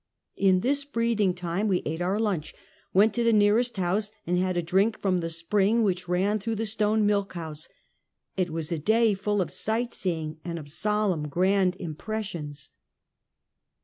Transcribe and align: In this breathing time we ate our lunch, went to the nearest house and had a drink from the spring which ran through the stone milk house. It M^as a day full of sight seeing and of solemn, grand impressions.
In 0.35 0.61
this 0.61 0.83
breathing 0.83 1.31
time 1.31 1.67
we 1.67 1.83
ate 1.85 2.01
our 2.01 2.17
lunch, 2.19 2.55
went 2.91 3.13
to 3.13 3.23
the 3.23 3.31
nearest 3.31 3.77
house 3.77 4.11
and 4.25 4.35
had 4.35 4.57
a 4.57 4.63
drink 4.63 4.99
from 4.99 5.19
the 5.19 5.29
spring 5.29 5.83
which 5.83 6.07
ran 6.07 6.39
through 6.39 6.55
the 6.55 6.65
stone 6.65 7.05
milk 7.05 7.33
house. 7.33 7.69
It 8.35 8.47
M^as 8.49 8.71
a 8.71 8.79
day 8.79 9.13
full 9.13 9.43
of 9.43 9.51
sight 9.51 9.93
seeing 9.93 10.39
and 10.43 10.57
of 10.57 10.69
solemn, 10.69 11.27
grand 11.27 11.75
impressions. 11.75 12.71